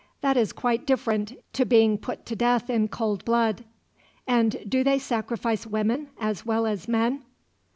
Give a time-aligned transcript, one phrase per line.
[0.21, 3.65] That is quite different to being put to death in cold blood.
[4.25, 7.23] And do they sacrifice women, as well as men?"